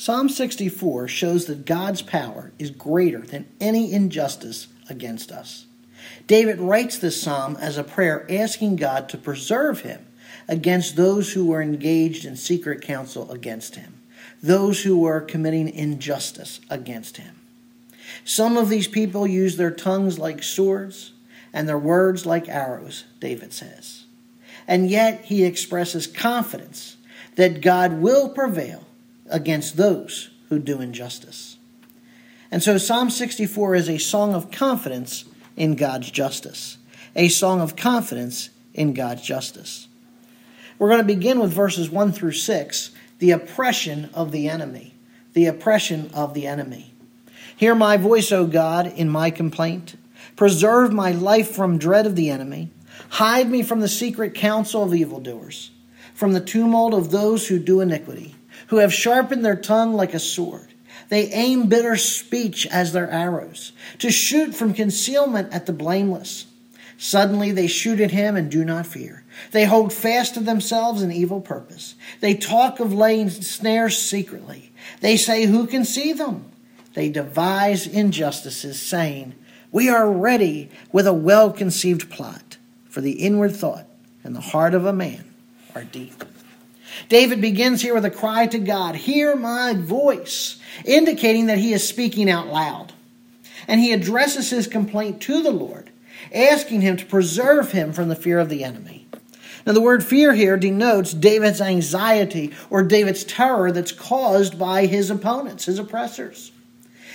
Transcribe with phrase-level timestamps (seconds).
[0.00, 5.66] Psalm 64 shows that God's power is greater than any injustice against us.
[6.26, 10.06] David writes this psalm as a prayer asking God to preserve him
[10.48, 14.00] against those who were engaged in secret counsel against him,
[14.42, 17.38] those who were committing injustice against him.
[18.24, 21.12] Some of these people use their tongues like swords
[21.52, 24.06] and their words like arrows, David says.
[24.66, 26.96] And yet he expresses confidence
[27.36, 28.86] that God will prevail
[29.30, 31.56] against those who do injustice.
[32.50, 35.24] And so Psalm 64 is a song of confidence
[35.56, 36.78] in God's justice,
[37.14, 39.88] a song of confidence in God's justice.
[40.78, 44.94] We're going to begin with verses 1 through 6, the oppression of the enemy.
[45.32, 46.92] The oppression of the enemy.
[47.56, 49.96] Hear my voice, O God, in my complaint.
[50.34, 52.70] Preserve my life from dread of the enemy.
[53.10, 55.70] Hide me from the secret counsel of evildoers,
[56.14, 58.34] from the tumult of those who do iniquity,
[58.70, 60.68] who have sharpened their tongue like a sword.
[61.08, 66.46] They aim bitter speech as their arrows, to shoot from concealment at the blameless.
[66.96, 69.24] Suddenly they shoot at him and do not fear.
[69.50, 71.96] They hold fast to themselves an evil purpose.
[72.20, 74.70] They talk of laying snares secretly.
[75.00, 76.44] They say, Who can see them?
[76.94, 79.34] They devise injustices, saying,
[79.72, 82.56] We are ready with a well conceived plot,
[82.88, 83.86] for the inward thought
[84.22, 85.24] and the heart of a man
[85.74, 86.22] are deep.
[87.08, 91.86] David begins here with a cry to God, Hear my voice, indicating that he is
[91.86, 92.92] speaking out loud.
[93.68, 95.90] And he addresses his complaint to the Lord,
[96.34, 99.06] asking him to preserve him from the fear of the enemy.
[99.66, 105.10] Now, the word fear here denotes David's anxiety or David's terror that's caused by his
[105.10, 106.50] opponents, his oppressors.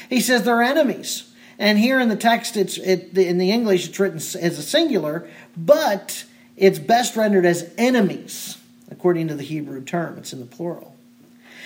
[0.09, 1.31] He says they're enemies.
[1.57, 5.27] And here in the text, it's it, in the English, it's written as a singular,
[5.57, 8.57] but it's best rendered as enemies
[9.05, 10.17] according to the Hebrew term.
[10.17, 10.95] It's in the plural.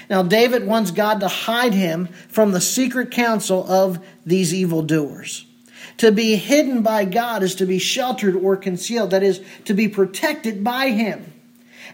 [0.09, 5.45] Now, David wants God to hide him from the secret counsel of these evildoers.
[5.99, 9.87] To be hidden by God is to be sheltered or concealed, that is, to be
[9.87, 11.31] protected by him.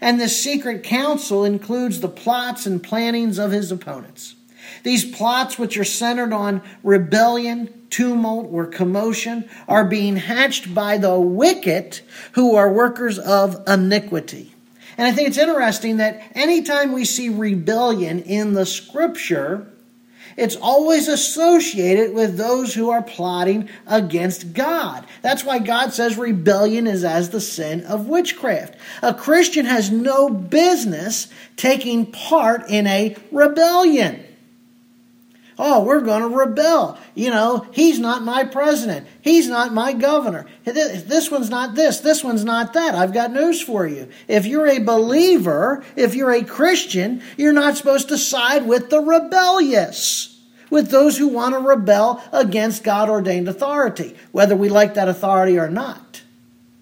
[0.00, 4.34] And this secret counsel includes the plots and plannings of his opponents.
[4.82, 11.20] These plots, which are centered on rebellion, tumult, or commotion, are being hatched by the
[11.20, 12.00] wicked
[12.32, 14.54] who are workers of iniquity.
[14.98, 19.70] And I think it's interesting that anytime we see rebellion in the scripture,
[20.36, 25.06] it's always associated with those who are plotting against God.
[25.22, 28.76] That's why God says rebellion is as the sin of witchcraft.
[29.02, 34.25] A Christian has no business taking part in a rebellion.
[35.58, 36.98] Oh, we're going to rebel.
[37.14, 39.06] You know, he's not my president.
[39.22, 40.44] He's not my governor.
[40.64, 42.00] This one's not this.
[42.00, 42.94] This one's not that.
[42.94, 44.08] I've got news for you.
[44.28, 49.00] If you're a believer, if you're a Christian, you're not supposed to side with the
[49.00, 54.14] rebellious, with those who want to rebel against God ordained authority.
[54.32, 56.22] Whether we like that authority or not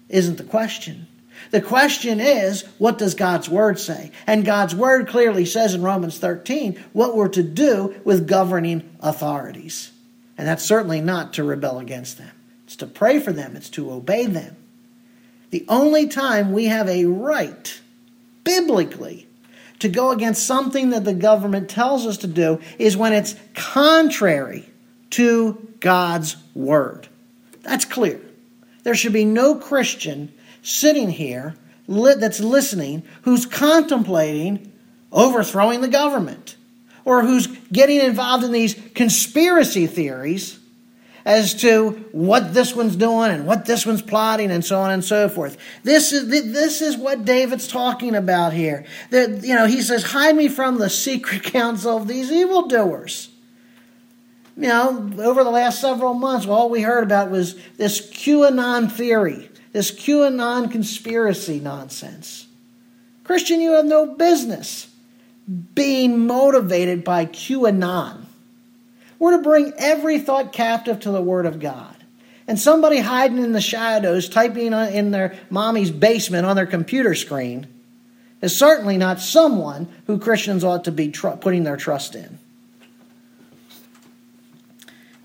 [0.09, 1.07] isn't the question.
[1.51, 4.11] The question is, what does God's Word say?
[4.27, 9.91] And God's Word clearly says in Romans 13 what we're to do with governing authorities.
[10.37, 12.31] And that's certainly not to rebel against them,
[12.65, 14.55] it's to pray for them, it's to obey them.
[15.51, 17.79] The only time we have a right,
[18.43, 19.27] biblically,
[19.79, 24.69] to go against something that the government tells us to do is when it's contrary
[25.11, 27.07] to God's Word.
[27.61, 28.19] That's clear.
[28.83, 30.31] There should be no Christian
[30.65, 31.55] sitting here
[31.87, 34.71] that's listening who's contemplating
[35.11, 36.57] overthrowing the government
[37.05, 40.59] or who's getting involved in these conspiracy theories
[41.23, 45.03] as to what this one's doing and what this one's plotting and so on and
[45.03, 45.57] so forth.
[45.83, 48.85] This is this is what David's talking about here.
[49.11, 53.29] That you know, he says, "Hide me from the secret counsel of these evildoers."
[54.57, 59.49] You know, over the last several months, all we heard about was this QAnon theory
[59.75, 62.47] this QAnon conspiracy nonsense.
[63.25, 64.87] Christian, you have no business
[65.73, 68.23] being motivated by QAnon.
[69.19, 71.93] We're to bring every thought captive to the Word of God.
[72.47, 77.67] And somebody hiding in the shadows, typing in their mommy's basement on their computer screen,
[78.41, 82.39] is certainly not someone who Christians ought to be tr- putting their trust in.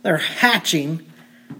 [0.02, 1.06] They're hatching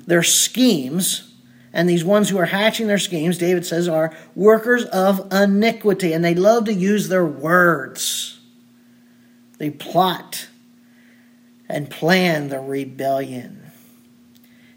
[0.09, 1.30] their schemes
[1.73, 6.25] and these ones who are hatching their schemes, David says, are workers of iniquity, and
[6.25, 8.41] they love to use their words.
[9.59, 10.49] They plot
[11.69, 13.71] and plan the rebellion.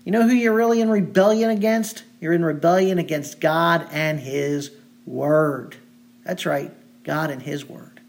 [0.04, 2.04] You know who you're really in rebellion against?
[2.19, 4.72] You're in rebellion against God and His
[5.06, 5.78] Word.
[6.24, 6.72] That's right,
[7.04, 8.01] God and His Word.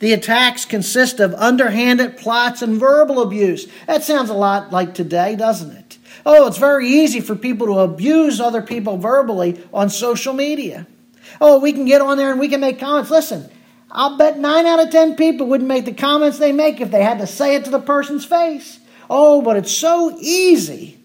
[0.00, 3.66] The attacks consist of underhanded plots and verbal abuse.
[3.86, 5.87] That sounds a lot like today, doesn't it?
[6.26, 10.86] Oh, it's very easy for people to abuse other people verbally on social media.
[11.40, 13.10] Oh, we can get on there and we can make comments.
[13.10, 13.50] Listen,
[13.90, 17.02] I'll bet nine out of ten people wouldn't make the comments they make if they
[17.02, 18.80] had to say it to the person's face.
[19.08, 20.98] Oh, but it's so easy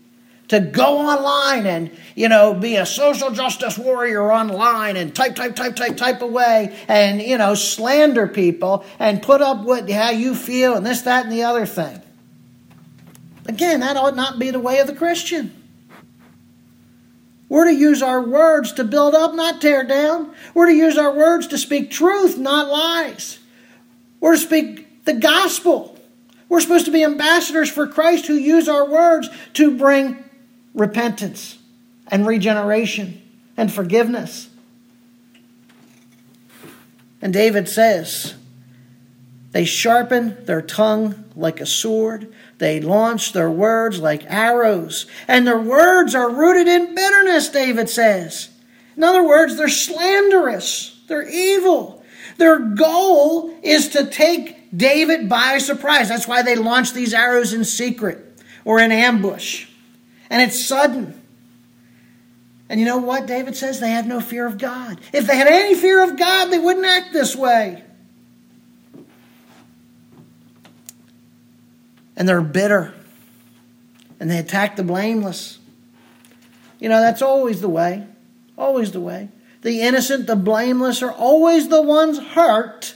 [0.49, 5.55] to go online and, you know, be a social justice warrior online and type, type,
[5.55, 10.35] type, type, type away and, you know, slander people and put up what, how you
[10.35, 12.01] feel and this, that, and the other thing.
[13.45, 15.53] Again, that ought not be the way of the Christian.
[17.49, 20.33] We're to use our words to build up, not tear down.
[20.53, 23.39] We're to use our words to speak truth, not lies.
[24.19, 25.99] We're to speak the gospel.
[26.49, 30.23] We're supposed to be ambassadors for Christ who use our words to bring
[30.73, 31.57] repentance
[32.07, 33.21] and regeneration
[33.57, 34.49] and forgiveness.
[37.21, 38.35] And David says,
[39.53, 42.33] They sharpen their tongue like a sword.
[42.57, 48.49] They launch their words like arrows, and their words are rooted in bitterness, David says.
[48.97, 52.03] In other words, they're slanderous, they're evil.
[52.37, 56.09] Their goal is to take David by surprise.
[56.09, 59.67] That's why they launch these arrows in secret or in ambush.
[60.31, 61.21] And it's sudden.
[62.69, 63.79] And you know what David says?
[63.79, 64.99] They have no fear of God.
[65.13, 67.83] If they had any fear of God, they wouldn't act this way.
[72.15, 72.93] And they're bitter
[74.19, 75.59] and they attack the blameless.
[76.79, 78.07] You know, that's always the way.
[78.57, 79.29] Always the way.
[79.63, 82.95] The innocent, the blameless are always the ones hurt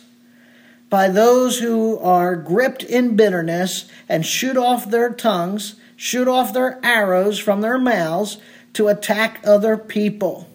[0.89, 6.79] by those who are gripped in bitterness and shoot off their tongues, shoot off their
[6.81, 8.37] arrows from their mouths
[8.73, 10.47] to attack other people.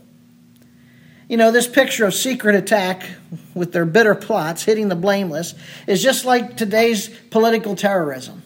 [1.29, 3.11] You know, this picture of secret attack
[3.55, 5.55] with their bitter plots hitting the blameless
[5.87, 8.42] is just like today's political terrorism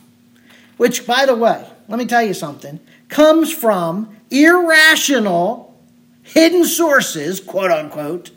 [0.76, 5.78] which, by the way, let me tell you something, comes from irrational,
[6.22, 8.30] hidden sources, quote unquote,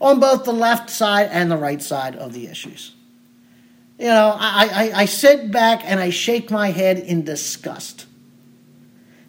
[0.00, 2.94] on both the left side and the right side of the issues.
[3.98, 8.05] You know, I, I, I sit back and I shake my head in disgust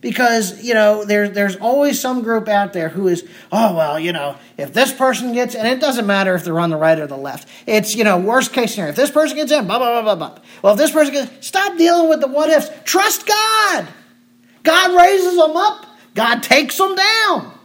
[0.10, 4.14] because you know there's there's always some group out there who is oh well you
[4.14, 7.08] know if this person gets and it doesn't matter if they're on the right or
[7.08, 10.02] the left it's you know worst case scenario if this person gets in blah blah
[10.02, 13.28] blah blah blah well if this person gets stop dealing with the what ifs trust
[13.28, 13.88] God
[14.64, 17.58] God raises them up God takes them down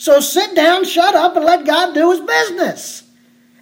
[0.00, 3.02] so sit down shut up and let God do His business.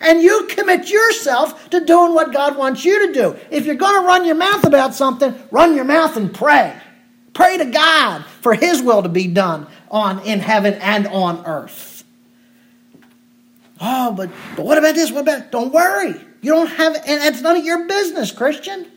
[0.00, 3.36] And you commit yourself to doing what God wants you to do.
[3.50, 6.80] If you're going to run your mouth about something, run your mouth and pray.
[7.38, 12.02] Pray to God for His will to be done on in heaven and on earth.
[13.80, 15.12] Oh, but, but what about this?
[15.12, 16.20] What about don't worry.
[16.40, 18.90] You don't have and it's none of your business, Christian.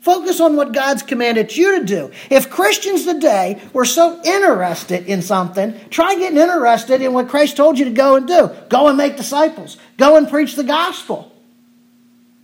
[0.00, 2.10] Focus on what God's commanded you to do.
[2.28, 7.78] If Christians today were so interested in something, try getting interested in what Christ told
[7.78, 8.50] you to go and do.
[8.68, 9.78] Go and make disciples.
[9.96, 11.32] Go and preach the gospel.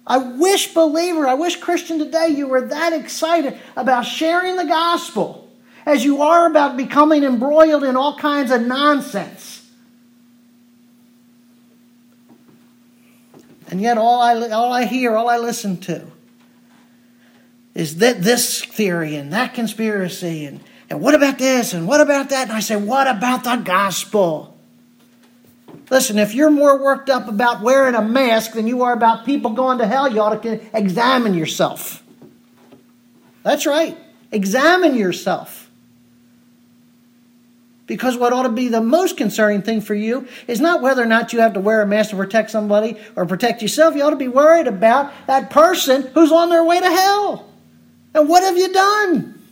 [0.06, 5.48] I wish, believer, I wish, Christian, today you were that excited about sharing the gospel
[5.86, 9.70] as you are about becoming embroiled in all kinds of nonsense.
[13.68, 16.06] And yet, all I, all I hear, all I listen to,
[17.74, 22.28] is that this theory and that conspiracy, and, and what about this, and what about
[22.28, 22.49] that?
[22.49, 24.53] And I say, what about the gospel?
[25.91, 29.50] Listen, if you're more worked up about wearing a mask than you are about people
[29.50, 32.03] going to hell, you ought to examine yourself.
[33.43, 33.97] That's right.
[34.33, 35.71] Examine yourself.
[37.87, 41.07] Because what ought to be the most concerning thing for you is not whether or
[41.07, 43.95] not you have to wear a mask to protect somebody or protect yourself.
[43.95, 47.47] You ought to be worried about that person who's on their way to hell.
[48.14, 49.43] And what have you done?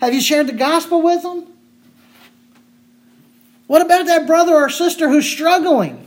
[0.00, 1.46] Have you shared the gospel with them?
[3.66, 6.06] What about that brother or sister who's struggling?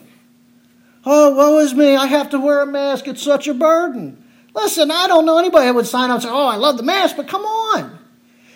[1.06, 1.96] Oh, woe is me.
[1.96, 3.08] I have to wear a mask.
[3.08, 4.24] It's such a burden.
[4.54, 6.84] Listen, I don't know anybody that would sign up and say, Oh, I love the
[6.84, 7.98] mask, but come on.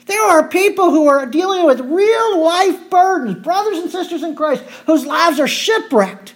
[0.06, 4.64] There are people who are dealing with real life burdens, brothers and sisters in Christ,
[4.86, 6.34] whose lives are shipwrecked,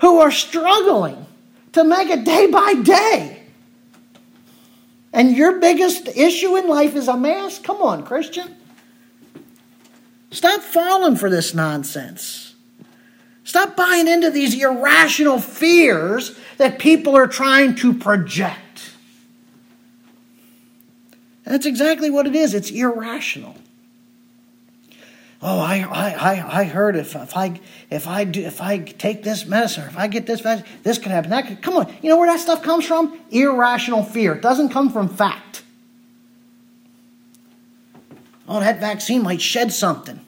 [0.00, 1.26] who are struggling
[1.72, 3.42] to make it day by day.
[5.12, 7.64] And your biggest issue in life is a mask?
[7.64, 8.56] Come on, Christian.
[10.30, 12.54] Stop falling for this nonsense.
[13.44, 18.92] Stop buying into these irrational fears that people are trying to project.
[21.44, 23.56] that's exactly what it is it's irrational.
[25.42, 27.60] oh, I, I, I heard if, if I
[27.90, 30.98] if I do if I take this medicine, or if I get this medicine, this
[30.98, 31.30] could happen.
[31.30, 31.92] That could come on.
[32.02, 33.18] You know where that stuff comes from?
[33.32, 34.34] Irrational fear.
[34.34, 35.59] It doesn't come from fact.
[38.50, 40.18] Oh, that vaccine might shed something.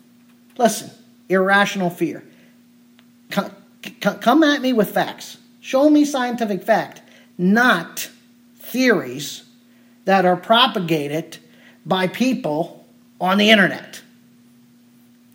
[0.56, 0.90] Listen,
[1.28, 2.22] irrational fear.
[3.30, 3.50] Come,
[4.00, 5.38] come at me with facts.
[5.60, 7.02] Show me scientific fact,
[7.36, 8.08] not
[8.56, 9.42] theories
[10.04, 11.38] that are propagated
[11.84, 12.86] by people
[13.20, 14.02] on the internet.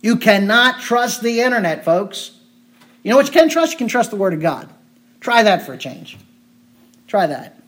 [0.00, 2.38] You cannot trust the internet, folks.
[3.02, 3.72] You know what you can trust?
[3.72, 4.66] You can trust the Word of God.
[5.20, 6.16] Try that for a change.
[7.06, 7.60] Try that.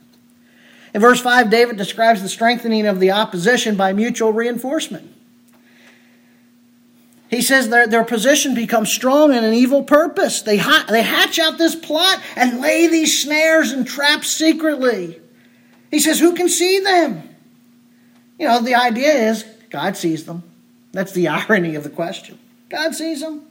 [0.92, 5.14] In verse 5, David describes the strengthening of the opposition by mutual reinforcement.
[7.30, 10.42] He says their, their position becomes strong in an evil purpose.
[10.42, 15.20] They, ha- they hatch out this plot and lay these snares and traps secretly.
[15.92, 17.22] He says, Who can see them?
[18.36, 20.42] You know, the idea is God sees them.
[20.90, 22.36] That's the irony of the question.
[22.68, 23.42] God sees them.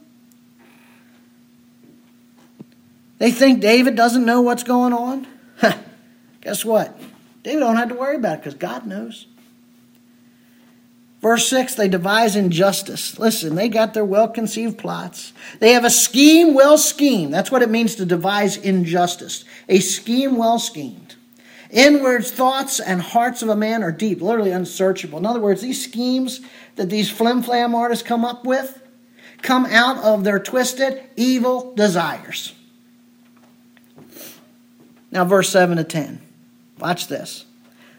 [3.16, 5.26] They think David doesn't know what's going on.
[6.42, 6.98] Guess what?
[7.42, 9.26] David don't have to worry about it because God knows.
[11.20, 13.18] Verse 6, they devise injustice.
[13.18, 15.32] Listen, they got their well conceived plots.
[15.58, 17.32] They have a scheme well schemed.
[17.32, 19.44] That's what it means to devise injustice.
[19.68, 21.16] A scheme well schemed.
[21.70, 25.18] Inwards thoughts and hearts of a man are deep, literally unsearchable.
[25.18, 26.40] In other words, these schemes
[26.76, 28.80] that these flim flam artists come up with
[29.42, 32.54] come out of their twisted, evil desires.
[35.10, 36.20] Now, verse 7 to 10.
[36.80, 37.44] Watch this.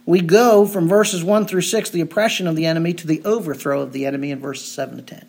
[0.05, 3.81] We go from verses 1 through 6, the oppression of the enemy, to the overthrow
[3.81, 5.25] of the enemy in verses 7 to 10.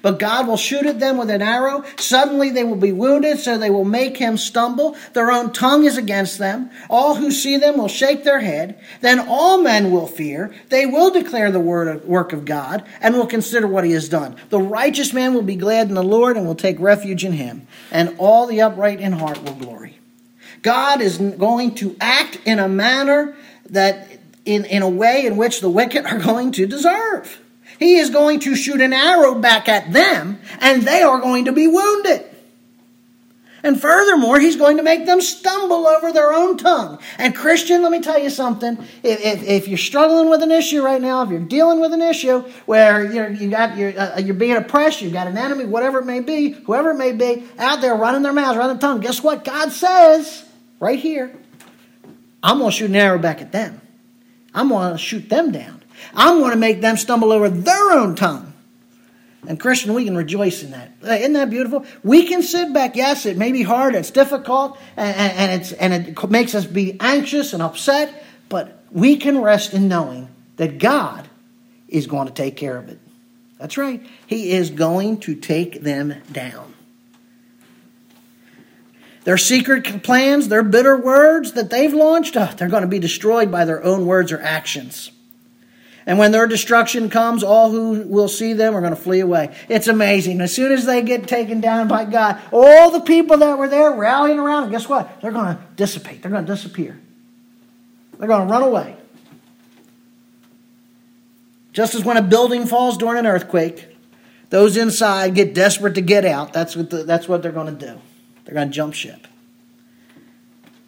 [0.00, 1.84] But God will shoot at them with an arrow.
[1.96, 4.96] Suddenly they will be wounded, so they will make him stumble.
[5.12, 6.70] Their own tongue is against them.
[6.88, 8.80] All who see them will shake their head.
[9.00, 10.54] Then all men will fear.
[10.68, 14.36] They will declare the word work of God and will consider what he has done.
[14.48, 17.66] The righteous man will be glad in the Lord and will take refuge in him.
[17.90, 19.98] And all the upright in heart will glory.
[20.62, 23.36] God is going to act in a manner
[23.70, 24.08] that,
[24.44, 27.40] in, in a way in which the wicked are going to deserve.
[27.78, 31.52] He is going to shoot an arrow back at them, and they are going to
[31.52, 32.24] be wounded.
[33.64, 36.98] And furthermore, he's going to make them stumble over their own tongue.
[37.16, 38.76] And Christian, let me tell you something.
[39.02, 42.02] If, if, if you're struggling with an issue right now, if you're dealing with an
[42.02, 46.00] issue where you're, you got, you're, uh, you're being oppressed, you've got an enemy, whatever
[46.00, 49.00] it may be, whoever it may be, out there running their mouths, running their tongue,
[49.00, 49.44] guess what?
[49.44, 50.44] God says
[50.82, 51.32] right here,
[52.42, 53.80] I'm going to shoot an arrow back at them.
[54.52, 55.80] I'm going to shoot them down.
[56.12, 58.52] I'm going to make them stumble over their own tongue.
[59.46, 60.90] And Christian, we can rejoice in that.
[61.04, 61.86] Uh, isn't that beautiful?
[62.02, 62.96] We can sit back.
[62.96, 66.96] Yes, it may be hard, it's difficult, and, and, it's, and it makes us be
[66.98, 71.28] anxious and upset, but we can rest in knowing that God
[71.88, 72.98] is going to take care of it.
[73.58, 74.04] That's right.
[74.26, 76.74] He is going to take them down.
[79.24, 83.52] Their secret plans, their bitter words that they've launched, oh, they're going to be destroyed
[83.52, 85.12] by their own words or actions.
[86.04, 89.54] And when their destruction comes, all who will see them are going to flee away.
[89.68, 90.40] It's amazing.
[90.40, 93.92] As soon as they get taken down by God, all the people that were there
[93.92, 95.20] rallying around, guess what?
[95.20, 96.22] They're going to dissipate.
[96.22, 97.00] They're going to disappear.
[98.18, 98.96] They're going to run away.
[101.72, 103.96] Just as when a building falls during an earthquake,
[104.50, 106.52] those inside get desperate to get out.
[106.52, 108.00] That's what, the, that's what they're going to do.
[108.44, 109.26] They're going to jump ship.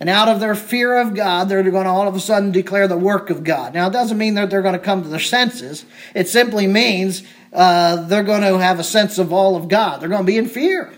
[0.00, 2.88] And out of their fear of God, they're going to all of a sudden declare
[2.88, 3.74] the work of God.
[3.74, 5.84] Now, it doesn't mean that they're going to come to their senses.
[6.14, 10.00] It simply means uh, they're going to have a sense of all of God.
[10.00, 10.92] They're going to be in fear.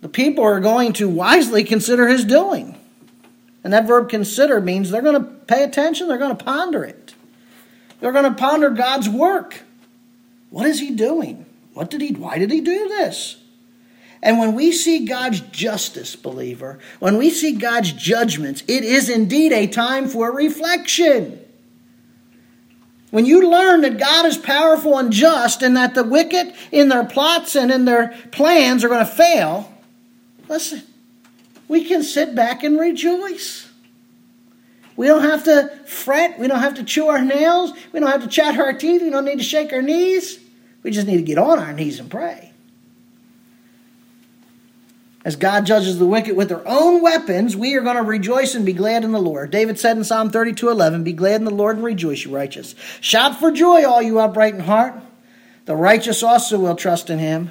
[0.00, 2.78] The people are going to wisely consider his doing.
[3.64, 7.14] And that verb consider means they're going to pay attention, they're going to ponder it.
[7.98, 9.62] They're going to ponder God's work.
[10.50, 11.45] What is he doing?
[11.76, 13.36] What did he why did he do this?
[14.22, 19.52] And when we see God's justice, believer, when we see God's judgments, it is indeed
[19.52, 21.38] a time for reflection.
[23.10, 27.04] When you learn that God is powerful and just and that the wicked in their
[27.04, 29.70] plots and in their plans are going to fail,
[30.48, 30.82] listen,
[31.68, 33.70] we can sit back and rejoice.
[34.96, 36.38] We don't have to fret.
[36.38, 37.72] We don't have to chew our nails.
[37.92, 39.02] We don't have to chatter our teeth.
[39.02, 40.40] We don't need to shake our knees.
[40.86, 42.52] We just need to get on our knees and pray
[45.26, 48.64] as God judges the wicked with their own weapons, we are going to rejoice and
[48.64, 49.50] be glad in the Lord.
[49.50, 52.76] David said in Psalm 32 11, Be glad in the Lord and rejoice, you righteous.
[53.00, 54.94] Shout for joy, all you upright in heart.
[55.64, 57.50] The righteous also will trust in him.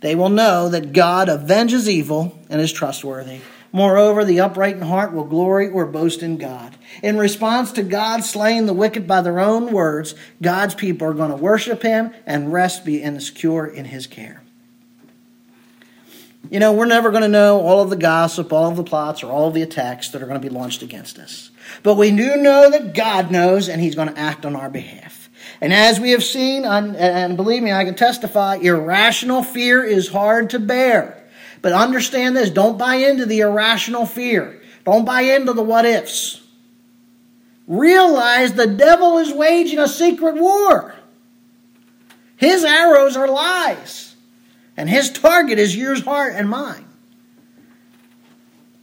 [0.00, 3.40] They will know that God avenges evil and is trustworthy.
[3.70, 6.74] Moreover, the upright in heart will glory or boast in God.
[7.02, 11.30] In response to God slaying the wicked by their own words, God's people are going
[11.30, 14.42] to worship Him and rest be and secure in His care.
[16.50, 19.22] You know, we're never going to know all of the gossip, all of the plots,
[19.22, 21.50] or all of the attacks that are going to be launched against us.
[21.82, 25.30] But we do know that God knows, and He's going to act on our behalf.
[25.60, 30.50] And as we have seen, and believe me, I can testify, irrational fear is hard
[30.50, 31.22] to bear.
[31.62, 36.42] But understand this don't buy into the irrational fear, don't buy into the what ifs.
[37.70, 40.92] Realize the devil is waging a secret war.
[42.36, 44.16] His arrows are lies,
[44.76, 46.84] and his target is yours, heart, and mine.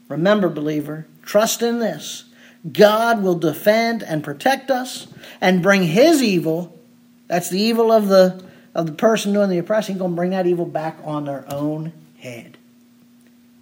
[0.07, 2.29] Remember, believer, trust in this.
[2.71, 5.07] God will defend and protect us
[5.41, 6.79] and bring his evil,
[7.27, 8.41] that's the evil of the,
[8.73, 11.91] of the person doing the oppressing, going to bring that evil back on their own
[12.19, 12.57] head.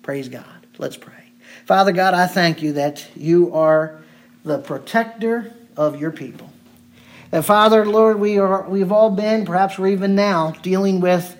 [0.04, 0.46] Praise God.
[0.78, 1.14] Let's pray.
[1.66, 4.04] Father God, I thank you that you are
[4.46, 6.50] the protector of your people.
[7.32, 11.36] And Father, Lord, we are we've all been, perhaps we're even now, dealing with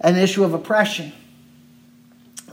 [0.00, 1.12] an issue of oppression.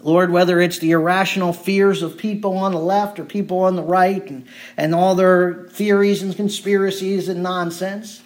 [0.03, 3.81] Lord, whether it's the irrational fears of people on the left or people on the
[3.81, 4.45] right and,
[4.77, 8.21] and all their theories and conspiracies and nonsense.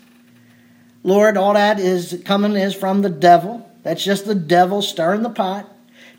[1.03, 3.71] Lord, all that is coming is from the devil.
[3.83, 5.71] That's just the devil stirring the pot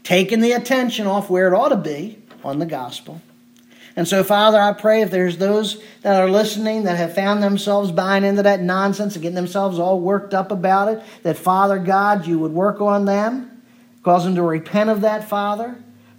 [0.08, 3.20] taking the attention off where it ought to be on the gospel.
[3.98, 7.90] And so, Father, I pray if there's those that are listening that have found themselves
[7.90, 12.24] buying into that nonsense and getting themselves all worked up about it, that, Father God,
[12.24, 13.60] you would work on them,
[14.04, 15.76] cause them to repent of that, Father,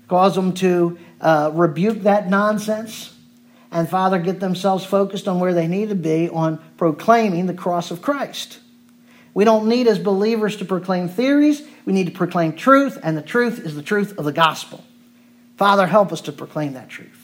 [0.10, 3.16] cause them to uh, rebuke that nonsense,
[3.72, 7.92] and, Father, get themselves focused on where they need to be on proclaiming the cross
[7.92, 8.60] of Christ.
[9.34, 11.62] We don't need as believers to proclaim theories.
[11.86, 14.84] We need to proclaim truth, and the truth is the truth of the gospel.
[15.56, 17.19] Father, help us to proclaim that truth.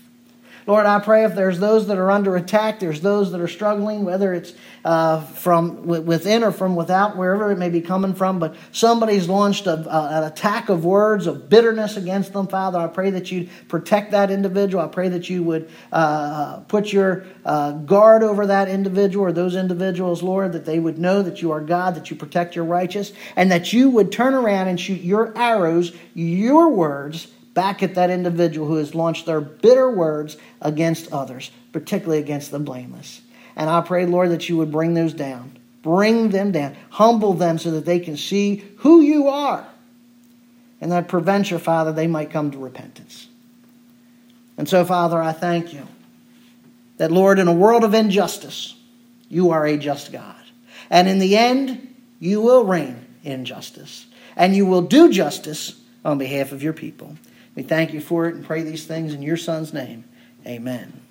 [0.68, 4.04] Lord, I pray if there's those that are under attack, there's those that are struggling,
[4.04, 4.52] whether it's
[4.84, 9.68] uh, from within or from without, wherever it may be coming from, but somebody's launched
[9.68, 12.80] a, an attack of words of bitterness against them, Father.
[12.80, 14.84] I pray that you protect that individual.
[14.84, 19.56] I pray that you would uh, put your uh, guard over that individual or those
[19.56, 23.14] individuals, Lord, that they would know that you are God, that you protect your righteous,
[23.36, 28.12] and that you would turn around and shoot your arrows, your words, back at that
[28.12, 33.22] individual who has launched their bitter words against others, particularly against the blameless.
[33.56, 35.58] And I pray, Lord, that you would bring those down.
[35.82, 36.76] Bring them down.
[36.92, 39.66] Humble them so that they can see who you are.
[40.82, 43.28] And that prevents your Father, they might come to repentance.
[44.58, 45.88] And so, Father, I thank you
[46.98, 48.76] that, Lord, in a world of injustice,
[49.30, 50.36] you are a just God.
[50.90, 54.06] And in the end, you will reign in justice.
[54.36, 57.16] And you will do justice on behalf of your people.
[57.56, 60.04] We thank you for it and pray these things in your Son's name.
[60.46, 61.05] Amen.